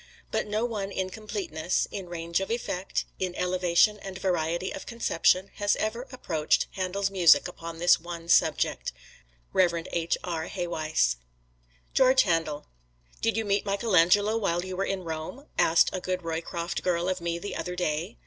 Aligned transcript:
But 0.31 0.47
no 0.47 0.65
one 0.65 0.89
in 0.91 1.11
completeness, 1.11 1.87
in 1.91 2.09
range 2.09 2.39
of 2.39 2.49
effect, 2.49 3.05
in 3.19 3.35
elevation 3.35 3.99
and 3.99 4.17
variety 4.17 4.71
of 4.73 4.87
conception, 4.87 5.51
has 5.57 5.75
ever 5.75 6.07
approached 6.11 6.65
Handel's 6.71 7.11
music 7.11 7.47
upon 7.47 7.77
this 7.77 7.99
one 7.99 8.27
subject. 8.27 8.93
Rev. 9.53 9.85
H. 9.91 10.17
R. 10.23 10.47
Haweis 10.47 11.17
GEORGE 11.93 12.23
HANDEL 12.23 12.65
"Did 13.21 13.37
you 13.37 13.45
meet 13.45 13.63
Michelangelo 13.63 14.37
while 14.37 14.65
you 14.65 14.75
were 14.75 14.85
in 14.85 15.03
Rome?" 15.03 15.45
asked 15.59 15.91
a 15.93 16.01
good 16.01 16.23
Roycroft 16.23 16.81
girl 16.81 17.07
of 17.07 17.21
me 17.21 17.37
the 17.37 17.55
other 17.55 17.75
day. 17.75 18.17